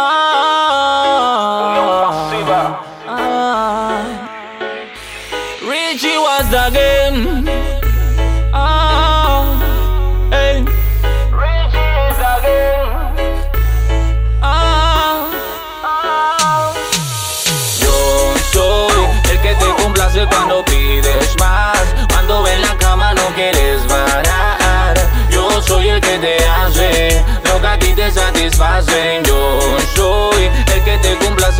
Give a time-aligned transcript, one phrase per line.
[0.00, 1.74] Ah,
[3.08, 4.04] ah.
[5.68, 7.48] Richie was again.
[8.54, 9.42] Ah,
[10.30, 10.62] hey.
[11.34, 12.86] Richie is again.
[14.40, 15.26] Ah,
[15.82, 16.72] ah.
[17.82, 17.96] Yo
[18.52, 19.02] soy
[19.32, 21.82] el que te complace cuando pides más.
[22.12, 24.94] Cuando ven la cama no quieres parar.
[25.28, 29.22] Yo soy el que te hace lo que a ti te satisface.
[29.24, 29.57] Yo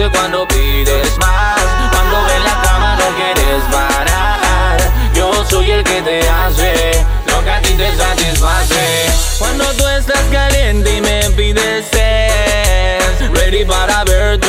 [0.07, 1.59] cuando pides más.
[1.91, 4.79] Cuando ven la cama no quieres parar.
[5.13, 9.07] Yo soy el que te hace lo que a ti te satisface.
[9.39, 14.47] Cuando tú estás caliente y me pides sex, ready para verte.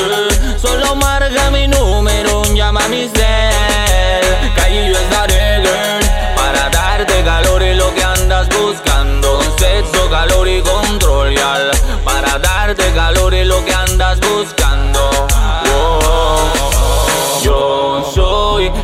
[0.61, 4.53] Solo marca mi número, llama a mi cel.
[4.55, 9.41] Calle yo estaré, girl, para darte calor y lo que andas buscando.
[9.57, 11.71] Sexo, calor y control, yal.
[12.05, 14.58] Para darte calor y lo que andas buscando.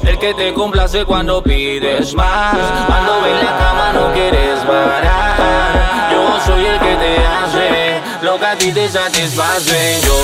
[0.04, 2.56] El que te complace cuando pides más.
[2.88, 6.12] Cuando ven la cama no quieres parar.
[6.12, 10.00] Yo soy el que te hace lo que a ti te satisface.
[10.04, 10.18] Yo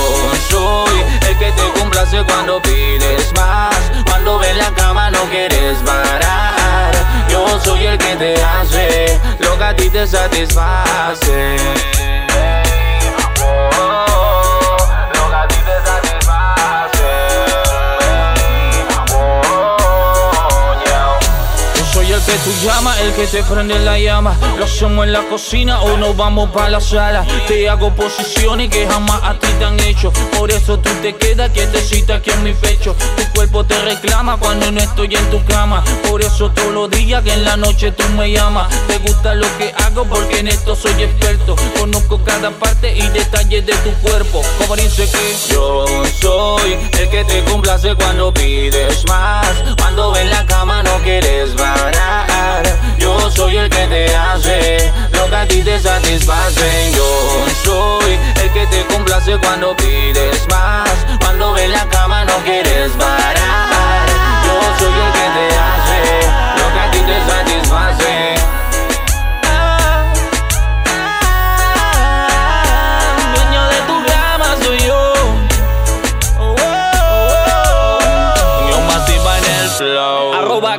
[0.49, 3.75] soy el que te complace cuando pides más.
[4.05, 6.91] Cuando ven la cama no quieres parar.
[7.29, 11.57] Yo soy el que te hace lo que a ti te satisface.
[22.21, 24.35] El que tú llamas, el que te prende la llama.
[24.57, 27.25] Lo hacemos en la cocina o nos vamos para la sala.
[27.47, 30.11] Te hago posiciones que jamás a ti te han hecho.
[30.37, 32.95] Por eso tú te quedas quietecita aquí en mi pecho.
[33.17, 35.83] Tu cuerpo te reclama cuando no estoy en tu cama.
[36.09, 38.67] Por eso todos los días que en la noche tú me llamas.
[38.87, 41.55] Te gusta lo que hago porque en esto soy experto.
[41.79, 44.41] Conozco cada parte y detalle de tu cuerpo.
[44.59, 45.85] Como dice que yo
[46.19, 49.47] soy el que te complace cuando pides más.
[49.77, 51.80] Cuando ven la cama no quieres parar.
[55.51, 56.91] Ti te satisface.
[56.95, 60.00] Yo soy el que te complace cuando pides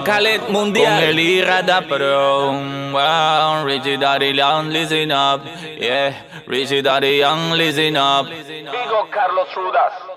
[0.04, 1.00] Khaled Mundial.
[1.00, 2.52] Con el Irada Pro.
[2.92, 5.44] Wow, Richie Daddy Young, listen up.
[5.78, 6.14] Yeah,
[6.46, 8.26] Richie Daddy Young, listen up.
[8.26, 10.12] Digo Carlos Rudas.